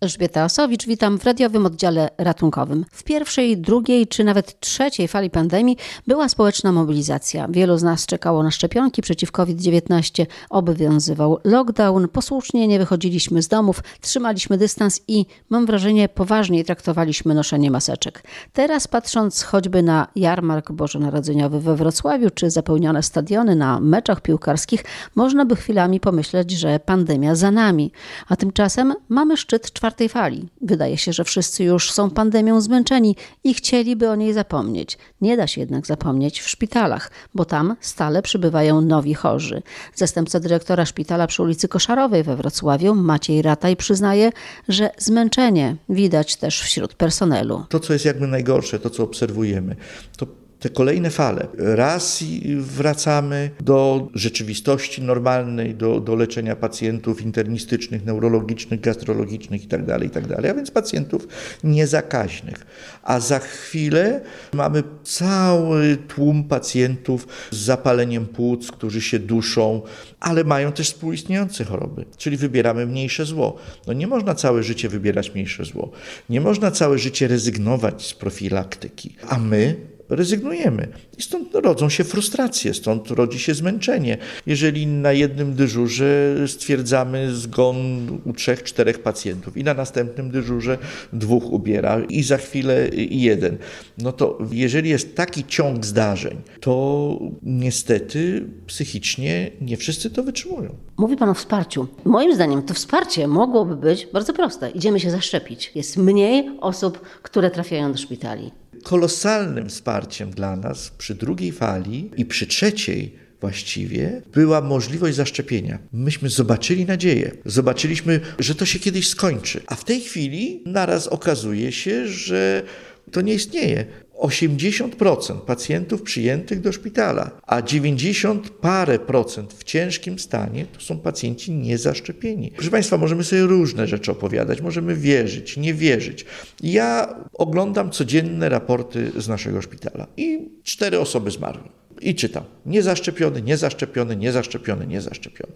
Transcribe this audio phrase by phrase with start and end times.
[0.00, 2.84] Elżbieta Osowicz, witam w radiowym oddziale ratunkowym.
[2.92, 7.48] W pierwszej, drugiej czy nawet trzeciej fali pandemii była społeczna mobilizacja.
[7.50, 13.82] Wielu z nas czekało na szczepionki przeciw COVID-19, obowiązywał lockdown, posłusznie nie wychodziliśmy z domów,
[14.00, 18.22] trzymaliśmy dystans i, mam wrażenie, poważniej traktowaliśmy noszenie maseczek.
[18.52, 24.84] Teraz patrząc choćby na jarmark bożonarodzeniowy we Wrocławiu czy zapełnione stadiony na meczach piłkarskich,
[25.14, 27.92] można by chwilami pomyśleć, że pandemia za nami.
[28.28, 30.48] A tymczasem mamy szczyt czwartego czwartej fali.
[30.60, 34.98] Wydaje się, że wszyscy już są pandemią zmęczeni i chcieliby o niej zapomnieć.
[35.20, 39.62] Nie da się jednak zapomnieć w szpitalach, bo tam stale przybywają nowi chorzy.
[39.94, 44.32] Zastępca dyrektora szpitala przy ulicy Koszarowej we Wrocławiu, Maciej Rataj, przyznaje,
[44.68, 47.64] że zmęczenie widać też wśród personelu.
[47.68, 49.76] To, co jest jakby najgorsze, to co obserwujemy,
[50.16, 50.26] to
[50.58, 51.48] te kolejne fale.
[51.58, 52.24] Raz
[52.58, 60.44] wracamy do rzeczywistości normalnej, do, do leczenia pacjentów internistycznych, neurologicznych, gastrologicznych itd., tak itd., tak
[60.44, 61.28] a więc pacjentów
[61.64, 62.66] niezakaźnych.
[63.02, 64.20] A za chwilę
[64.52, 69.82] mamy cały tłum pacjentów z zapaleniem płuc, którzy się duszą,
[70.20, 73.56] ale mają też współistniejące choroby, czyli wybieramy mniejsze zło.
[73.86, 75.90] No nie można całe życie wybierać mniejsze zło.
[76.30, 79.14] Nie można całe życie rezygnować z profilaktyki.
[79.28, 80.88] A my rezygnujemy.
[81.18, 84.18] I stąd rodzą się frustracje, stąd rodzi się zmęczenie.
[84.46, 87.76] Jeżeli na jednym dyżurze stwierdzamy zgon
[88.24, 90.78] u trzech, czterech pacjentów i na następnym dyżurze
[91.12, 93.58] dwóch ubiera i za chwilę jeden,
[93.98, 100.74] no to jeżeli jest taki ciąg zdarzeń, to niestety psychicznie nie wszyscy to wytrzymują.
[100.96, 101.86] Mówi Pan o wsparciu.
[102.04, 104.70] Moim zdaniem to wsparcie mogłoby być bardzo proste.
[104.70, 105.72] Idziemy się zaszczepić.
[105.74, 108.50] Jest mniej osób, które trafiają do szpitali
[108.84, 115.78] kolosalnym wsparciem dla nas przy drugiej fali i przy trzeciej właściwie była możliwość zaszczepienia.
[115.92, 119.60] Myśmy zobaczyli nadzieję, zobaczyliśmy, że to się kiedyś skończy.
[119.66, 122.62] A w tej chwili naraz okazuje się, że
[123.10, 123.86] to nie istnieje.
[124.18, 131.52] 80% pacjentów przyjętych do szpitala, a 90 parę procent w ciężkim stanie to są pacjenci
[131.52, 132.50] niezaszczepieni.
[132.54, 136.24] Proszę Państwa, możemy sobie różne rzeczy opowiadać, możemy wierzyć, nie wierzyć.
[136.62, 141.68] Ja oglądam codzienne raporty z naszego szpitala i cztery osoby zmarły.
[142.00, 145.52] I czytam: niezaszczepiony, niezaszczepiony, niezaszczepiony, niezaszczepiony.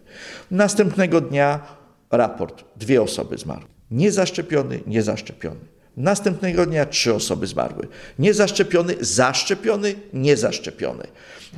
[0.50, 1.60] Następnego dnia
[2.10, 3.68] raport: dwie osoby zmarły.
[3.90, 5.60] Niezaszczepiony, niezaszczepiony.
[5.96, 7.88] Następnego dnia trzy osoby zmarły.
[8.18, 11.04] Niezaszczepiony, zaszczepiony, niezaszczepiony.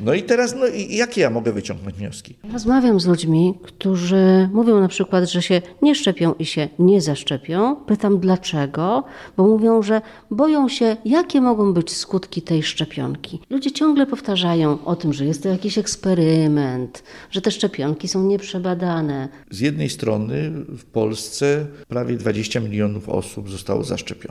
[0.01, 2.35] No i teraz, no i jakie ja mogę wyciągnąć wnioski?
[2.53, 7.77] Rozmawiam z ludźmi, którzy mówią na przykład, że się nie szczepią i się nie zaszczepią.
[7.77, 9.05] Pytam dlaczego,
[9.37, 10.01] bo mówią, że
[10.31, 13.41] boją się, jakie mogą być skutki tej szczepionki.
[13.51, 19.29] Ludzie ciągle powtarzają o tym, że jest to jakiś eksperyment, że te szczepionki są nieprzebadane.
[19.51, 24.24] Z jednej strony w Polsce prawie 20 milionów osób zostało zaszczepionych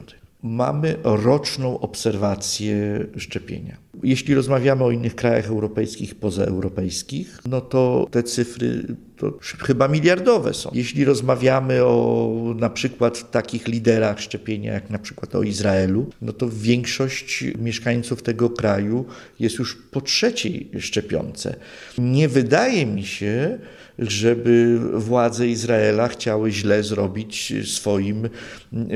[0.43, 3.77] mamy roczną obserwację szczepienia.
[4.03, 10.71] Jeśli rozmawiamy o innych krajach europejskich, pozaeuropejskich, no to te cyfry to chyba miliardowe są.
[10.73, 16.49] Jeśli rozmawiamy o na przykład takich liderach szczepienia, jak na przykład o Izraelu, no to
[16.49, 19.05] większość mieszkańców tego kraju
[19.39, 21.55] jest już po trzeciej szczepionce.
[21.97, 23.59] Nie wydaje mi się,
[23.99, 28.29] żeby władze Izraela chciały źle zrobić swoim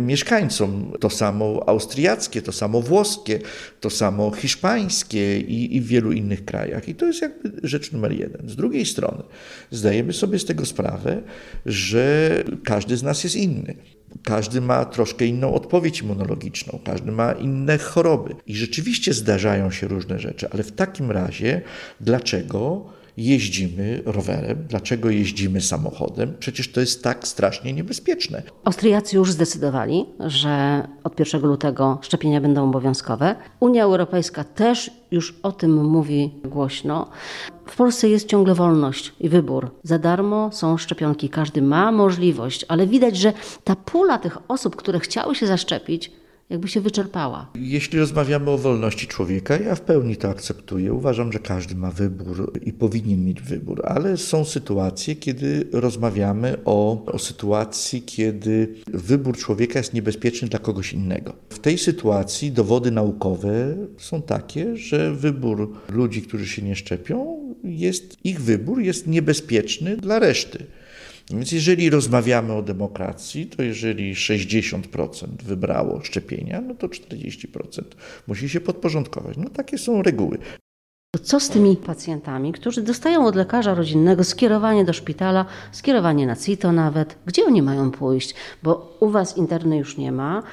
[0.02, 0.94] mieszkańcom.
[1.00, 3.40] To samo austriackie, to samo włoskie,
[3.80, 6.90] to samo hiszpańskie i, i w wielu innych krajach.
[6.90, 8.50] I to jest jakby rzecz numer jeden.
[8.50, 9.24] Z drugiej strony
[9.72, 11.22] zdajemy sobie z tego sprawę,
[11.66, 13.76] że każdy z nas jest inny.
[14.24, 18.36] Każdy ma troszkę inną odpowiedź immunologiczną, każdy ma inne choroby.
[18.48, 21.62] I rzeczywiście zdarzają się różne rzeczy, ale w takim razie
[22.02, 22.86] dlaczego
[23.18, 26.34] jeździmy rowerem, dlaczego jeździmy samochodem.
[26.40, 28.44] Przecież to jest tak strasznie niebezpieczne.
[28.64, 33.36] Austriacy już zdecydowali, że od 1 lutego szczepienia będą obowiązkowe.
[33.60, 37.10] Unia Europejska też już o tym mówi głośno.
[37.66, 39.72] W Polsce jest ciągle wolność i wybór.
[39.84, 43.34] Za darmo są szczepionki, każdy ma możliwość, ale widać, że
[43.64, 46.12] ta pula tych osób, które chciały się zaszczepić,
[46.50, 47.52] jakby się wyczerpała.
[47.56, 50.94] Jeśli rozmawiamy o wolności człowieka, ja w pełni to akceptuję.
[50.94, 57.06] Uważam, że każdy ma wybór i powinien mieć wybór, ale są sytuacje, kiedy rozmawiamy o,
[57.06, 61.34] o sytuacji, kiedy wybór człowieka jest niebezpieczny dla kogoś innego.
[61.50, 68.18] W tej sytuacji dowody naukowe są takie, że wybór ludzi, którzy się nie szczepią, jest,
[68.24, 70.66] ich wybór jest niebezpieczny dla reszty.
[71.30, 77.82] Więc jeżeli rozmawiamy o demokracji, to jeżeli 60% wybrało szczepienia, no to 40%
[78.28, 79.38] musi się podporządkować.
[79.38, 80.38] No takie są reguły.
[81.24, 86.72] Co z tymi pacjentami, którzy dostają od lekarza rodzinnego skierowanie do szpitala, skierowanie na CITO
[86.72, 87.18] nawet?
[87.26, 88.36] Gdzie oni mają pójść?
[88.64, 90.44] Bo u Was interny już nie ma.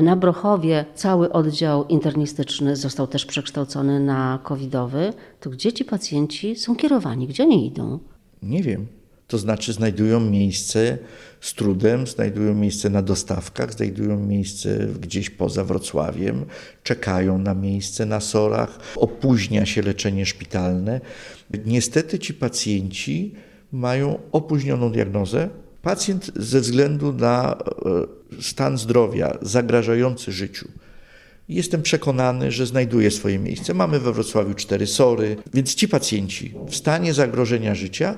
[0.00, 5.12] Na Brochowie cały oddział internistyczny został też przekształcony na covidowy.
[5.40, 7.26] To gdzie ci pacjenci są kierowani?
[7.26, 7.98] Gdzie oni idą?
[8.42, 8.86] Nie wiem.
[9.30, 10.98] To znaczy znajdują miejsce
[11.40, 16.44] z trudem, znajdują miejsce na dostawkach, znajdują miejsce gdzieś poza Wrocławiem,
[16.82, 21.00] czekają na miejsce na sorach, opóźnia się leczenie szpitalne.
[21.66, 23.34] Niestety ci pacjenci
[23.72, 25.48] mają opóźnioną diagnozę.
[25.82, 27.58] Pacjent ze względu na
[28.38, 30.68] e, stan zdrowia zagrażający życiu,
[31.48, 33.74] Jestem przekonany, że znajduje swoje miejsce.
[33.74, 38.16] Mamy we Wrocławiu cztery sory, więc ci pacjenci w stanie zagrożenia życia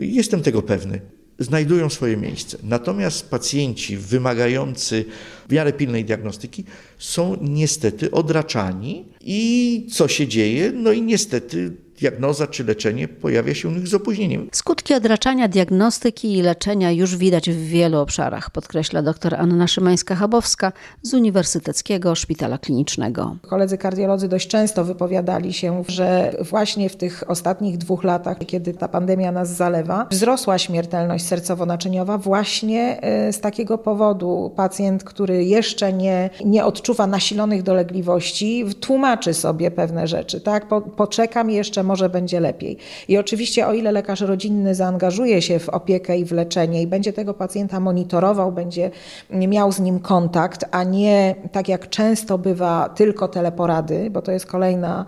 [0.00, 1.00] Jestem tego pewny.
[1.38, 2.58] Znajdują swoje miejsce.
[2.62, 5.04] Natomiast pacjenci wymagający
[5.48, 6.64] w miarę pilnej diagnostyki
[6.98, 10.72] są niestety odraczani i co się dzieje?
[10.72, 14.48] No i niestety diagnoza czy leczenie pojawia się u nich z opóźnieniem.
[14.52, 20.72] Skutki odraczania diagnostyki i leczenia już widać w wielu obszarach, podkreśla dr Anna Szymańska-Chabowska
[21.02, 23.36] z Uniwersyteckiego Szpitala Klinicznego.
[23.42, 28.88] Koledzy kardiolodzy dość często wypowiadali się, że właśnie w tych ostatnich dwóch latach, kiedy ta
[28.88, 34.52] pandemia nas zalewa, wzrosła śmiertelność sercowo-naczyniowa właśnie e, z takiego powodu.
[34.56, 40.40] Pacjent, który jeszcze nie, nie odczuwa nasilonych dolegliwości, tłumaczy sobie pewne rzeczy.
[40.40, 40.68] Tak?
[40.68, 42.76] Po, poczekam jeszcze, może będzie lepiej.
[43.08, 47.12] I oczywiście o ile lekarz rodzinny zaangażuje się w opiekę i w leczenie i będzie
[47.12, 48.90] tego pacjenta monitorował, będzie
[49.30, 54.46] miał z nim kontakt, a nie tak jak często bywa tylko teleporady, bo to jest
[54.46, 55.04] kolejna,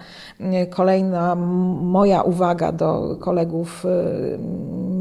[0.71, 4.39] kolejna moja uwaga do kolegów y,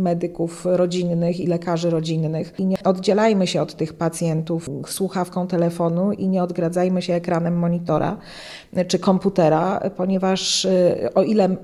[0.04, 2.54] medyków rodzinnych i lekarzy rodzinnych.
[2.60, 8.18] I nie oddzielajmy się od tych pacjentów słuchawką telefonu i nie odgradzajmy się ekranem monitora
[8.88, 11.56] czy komputera, ponieważ y, o ile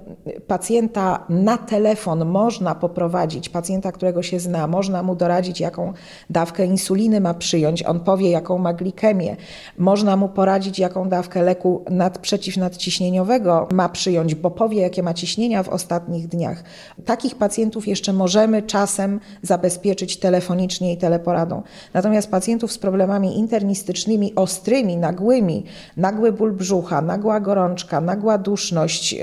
[0.47, 5.93] pacjenta na telefon można poprowadzić, pacjenta, którego się zna, można mu doradzić, jaką
[6.29, 9.35] dawkę insuliny ma przyjąć, on powie, jaką ma glikemię,
[9.77, 15.63] można mu poradzić, jaką dawkę leku nad, przeciwnadciśnieniowego ma przyjąć, bo powie, jakie ma ciśnienia
[15.63, 16.63] w ostatnich dniach.
[17.05, 21.61] Takich pacjentów jeszcze możemy czasem zabezpieczyć telefonicznie i teleporadą.
[21.93, 25.65] Natomiast pacjentów z problemami internistycznymi, ostrymi, nagłymi,
[25.97, 29.15] nagły ból brzucha, nagła gorączka, nagła duszność,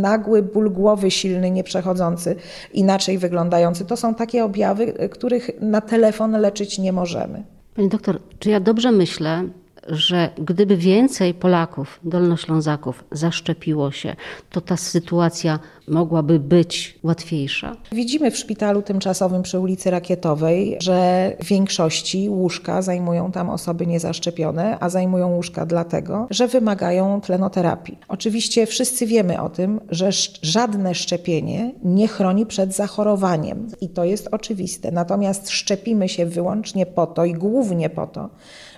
[0.00, 2.36] nagły ból głowy silny, nieprzechodzący,
[2.72, 3.84] inaczej wyglądający.
[3.84, 7.42] To są takie objawy, których na telefon leczyć nie możemy.
[7.76, 9.44] Pani doktor, czy ja dobrze myślę,
[9.88, 14.16] że gdyby więcej Polaków, Dolnoślązaków zaszczepiło się,
[14.50, 15.58] to ta sytuacja
[15.88, 17.76] mogłaby być łatwiejsza?
[17.92, 24.76] Widzimy w szpitalu tymczasowym przy ulicy Rakietowej, że w większości łóżka zajmują tam osoby niezaszczepione,
[24.80, 27.98] a zajmują łóżka dlatego, że wymagają tlenoterapii.
[28.08, 30.10] Oczywiście wszyscy wiemy o tym, że
[30.42, 34.92] żadne szczepienie nie chroni przed zachorowaniem i to jest oczywiste.
[34.92, 38.30] Natomiast szczepimy się wyłącznie po to i głównie po to,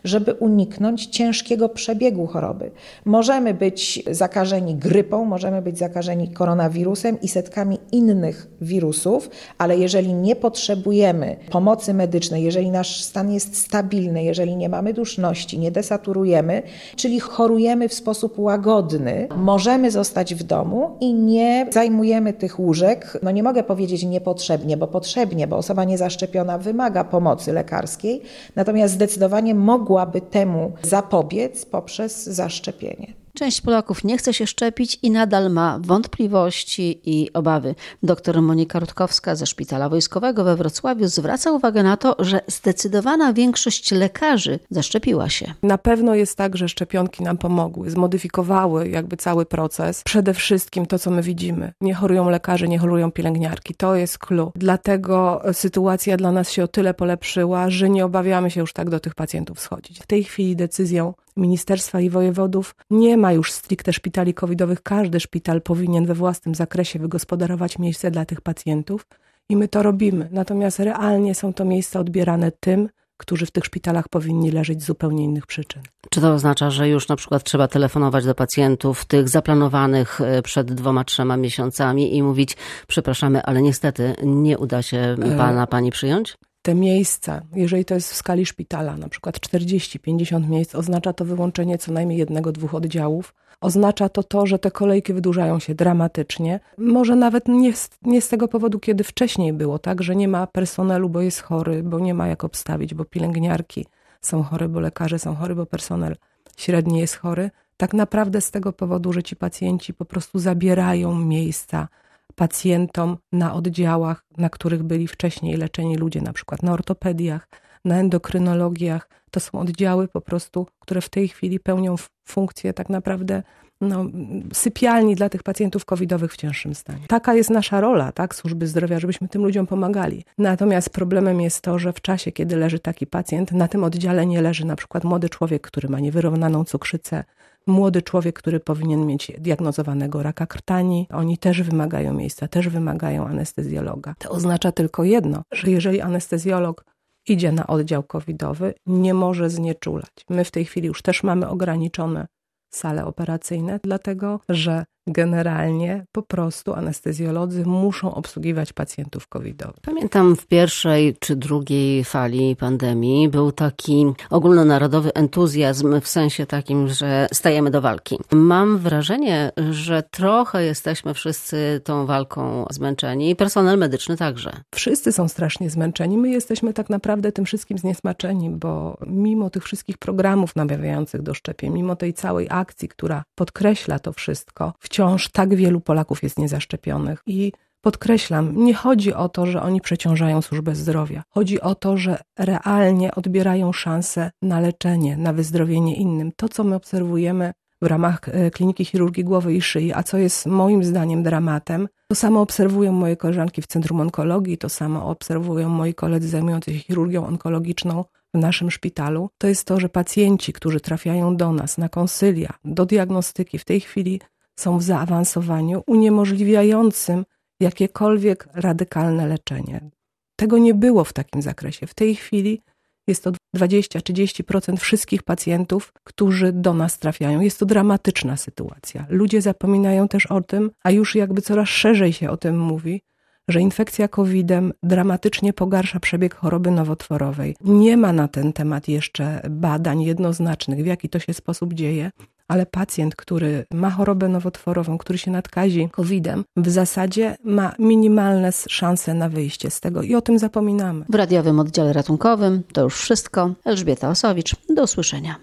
[0.05, 2.71] żeby uniknąć ciężkiego przebiegu choroby.
[3.05, 10.37] Możemy być zakażeni grypą, możemy być zakażeni koronawirusem i setkami innych wirusów, ale jeżeli nie
[10.37, 16.63] potrzebujemy pomocy medycznej, jeżeli nasz stan jest stabilny, jeżeli nie mamy duszności, nie desaturujemy,
[16.97, 23.19] czyli chorujemy w sposób łagodny, możemy zostać w domu i nie zajmujemy tych łóżek.
[23.23, 28.23] No nie mogę powiedzieć niepotrzebnie, bo potrzebnie, bo osoba niezaszczepiona wymaga pomocy lekarskiej,
[28.57, 33.24] natomiast zdecydowanie mogła mogłaby temu zapobiec poprzez zaszczepienie.
[33.35, 37.75] Część Polaków nie chce się szczepić i nadal ma wątpliwości i obawy.
[38.03, 43.93] Doktor Monika Rutkowska ze Szpitala Wojskowego we Wrocławiu zwraca uwagę na to, że zdecydowana większość
[43.93, 45.55] lekarzy zaszczepiła się.
[45.63, 50.03] Na pewno jest tak, że szczepionki nam pomogły, zmodyfikowały jakby cały proces.
[50.05, 51.73] Przede wszystkim to, co my widzimy.
[51.81, 53.75] Nie chorują lekarze, nie chorują pielęgniarki.
[53.75, 54.53] To jest clue.
[54.55, 59.01] Dlatego sytuacja dla nas się o tyle polepszyła, że nie obawiamy się już tak do
[59.01, 60.01] tych pacjentów schodzić.
[60.01, 64.83] W tej chwili decyzją ministerstwa i wojewodów nie ma już stricte szpitali covidowych.
[64.83, 69.07] Każdy szpital powinien we własnym zakresie wygospodarować miejsce dla tych pacjentów
[69.49, 70.29] i my to robimy.
[70.33, 75.25] Natomiast realnie są to miejsca odbierane tym, którzy w tych szpitalach powinni leżeć z zupełnie
[75.25, 75.83] innych przyczyn.
[76.11, 80.73] Czy to oznacza, że już na przykład trzeba telefonować do pacjentów tych zaplanowanych e, przed
[80.73, 86.37] dwoma, trzema miesiącami i mówić, przepraszamy, ale niestety nie uda się e, pana, pani przyjąć?
[86.65, 91.79] Te miejsca, jeżeli to jest w skali szpitala, na przykład 40-50 miejsc, oznacza to wyłączenie
[91.79, 93.35] co najmniej jednego, dwóch oddziałów.
[93.61, 96.61] Oznacza to to, że te kolejki wydłużają się dramatycznie.
[96.79, 100.47] Może nawet nie z, nie z tego powodu, kiedy wcześniej było, tak, że nie ma
[100.47, 103.87] personelu, bo jest chory, bo nie ma jak obstawić, bo pielęgniarki
[104.21, 106.17] są chore, bo lekarze są chory, bo personel
[106.57, 111.89] średni jest chory, tak naprawdę z tego powodu, że ci pacjenci po prostu zabierają miejsca
[112.35, 117.49] pacjentom na oddziałach, na których byli wcześniej leczeni ludzie, na przykład na ortopediach,
[117.85, 119.09] na endokrynologiach.
[119.31, 121.95] To są oddziały po prostu, które w tej chwili pełnią
[122.29, 123.43] funkcję tak naprawdę
[123.81, 124.05] no,
[124.53, 127.07] sypialni dla tych pacjentów covidowych w cięższym stanie.
[127.09, 130.25] Taka jest nasza rola, tak, służby zdrowia, żebyśmy tym ludziom pomagali.
[130.39, 134.43] Natomiast problemem jest to, że w czasie, kiedy leży taki pacjent, na tym oddziale nie
[134.43, 137.25] leży na przykład młody człowiek, który ma niewyrównaną cukrzycę,
[137.67, 141.07] młody człowiek, który powinien mieć diagnozowanego raka krtani.
[141.11, 144.15] Oni też wymagają miejsca, też wymagają anestezjologa.
[144.19, 146.85] To oznacza tylko jedno, że jeżeli anestezjolog
[147.29, 150.13] idzie na oddział covidowy, nie może znieczulać.
[150.31, 152.27] My w tej chwili już też mamy ograniczone
[152.75, 159.81] sale operacyjne, dlatego że generalnie po prostu anestezjolodzy muszą obsługiwać pacjentów covidowych.
[159.83, 167.27] Pamiętam w pierwszej czy drugiej fali pandemii był taki ogólnonarodowy entuzjazm w sensie takim, że
[167.33, 168.19] stajemy do walki.
[168.33, 174.53] Mam wrażenie, że trochę jesteśmy wszyscy tą walką zmęczeni personel medyczny także.
[174.75, 176.19] Wszyscy są strasznie zmęczeni.
[176.19, 181.73] My jesteśmy tak naprawdę tym wszystkim zniesmaczeni, bo mimo tych wszystkich programów namawiających do szczepień,
[181.73, 187.53] mimo tej całej akcji, która podkreśla to wszystko, wciąż tak wielu Polaków jest niezaszczepionych i
[187.81, 191.23] Podkreślam, nie chodzi o to, że oni przeciążają służbę zdrowia.
[191.29, 196.33] Chodzi o to, że realnie odbierają szansę na leczenie, na wyzdrowienie innym.
[196.37, 200.47] To, co my obserwujemy w ramach e, kliniki chirurgii głowy i szyi, a co jest
[200.47, 205.95] moim zdaniem dramatem, to samo obserwują moje koleżanki w Centrum Onkologii, to samo obserwują moi
[205.95, 209.31] koledzy zajmujący się chirurgią onkologiczną w naszym szpitalu.
[209.39, 213.81] To jest to, że pacjenci, którzy trafiają do nas na konsylia, do diagnostyki, w tej
[213.81, 214.21] chwili
[214.57, 217.25] są w zaawansowaniu uniemożliwiającym
[217.61, 219.91] jakiekolwiek radykalne leczenie.
[220.37, 221.87] Tego nie było w takim zakresie.
[221.87, 222.61] W tej chwili
[223.07, 227.41] jest to 20-30% wszystkich pacjentów, którzy do nas trafiają.
[227.41, 229.07] Jest to dramatyczna sytuacja.
[229.09, 233.03] Ludzie zapominają też o tym, a już jakby coraz szerzej się o tym mówi,
[233.49, 237.57] że infekcja COVID-em dramatycznie pogarsza przebieg choroby nowotworowej.
[237.61, 242.11] Nie ma na ten temat jeszcze badań jednoznacznych, w jaki to się sposób dzieje,
[242.49, 249.15] ale pacjent, który ma chorobę nowotworową, który się nadkazi COVID-em, w zasadzie ma minimalne szanse
[249.15, 251.05] na wyjście z tego i o tym zapominamy.
[251.09, 253.55] W radiowym oddziale ratunkowym to już wszystko.
[253.65, 255.37] Elżbieta Osowicz, do usłyszenia.